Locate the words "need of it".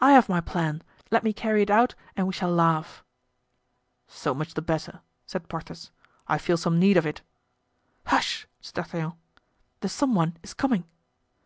6.78-7.20